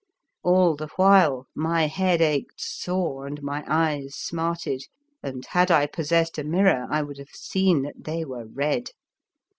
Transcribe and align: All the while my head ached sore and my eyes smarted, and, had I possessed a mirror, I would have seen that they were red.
All 0.41 0.75
the 0.75 0.87
while 0.95 1.45
my 1.53 1.85
head 1.85 2.21
ached 2.23 2.59
sore 2.59 3.27
and 3.27 3.39
my 3.43 3.63
eyes 3.67 4.15
smarted, 4.15 4.85
and, 5.21 5.45
had 5.45 5.69
I 5.69 5.85
possessed 5.85 6.39
a 6.39 6.43
mirror, 6.43 6.87
I 6.89 7.03
would 7.03 7.19
have 7.19 7.29
seen 7.35 7.83
that 7.83 8.03
they 8.05 8.25
were 8.25 8.47
red. 8.47 8.89